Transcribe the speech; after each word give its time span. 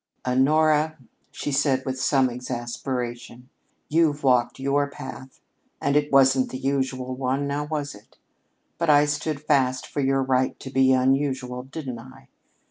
"Honora," 0.25 0.97
she 1.31 1.51
said 1.51 1.85
with 1.85 2.01
some 2.01 2.27
exasperation, 2.31 3.49
"you've 3.87 4.23
walked 4.23 4.57
your 4.57 4.89
path, 4.89 5.41
and 5.79 5.95
it 5.95 6.11
wasn't 6.11 6.49
the 6.49 6.57
usual 6.57 7.13
one, 7.13 7.45
now, 7.45 7.65
was 7.65 7.93
it? 7.93 8.17
But 8.79 8.89
I 8.89 9.05
stood 9.05 9.39
fast 9.39 9.85
for 9.85 9.99
your 10.01 10.23
right 10.23 10.59
to 10.59 10.71
be 10.71 10.91
unusual, 10.91 11.61
didn't 11.61 11.99
I? 11.99 12.29